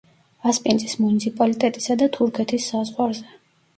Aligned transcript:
ასპინძის 0.51 0.95
მუნიციპალიტეტისა 1.01 1.99
და 2.03 2.09
თურქეთის 2.19 2.67
საზღვარზე. 2.73 3.29